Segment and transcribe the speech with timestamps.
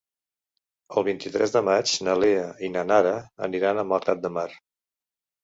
[0.95, 3.13] El vint-i-tres de maig na Lea i na Nara
[3.51, 4.49] aniran a Malgrat de Mar.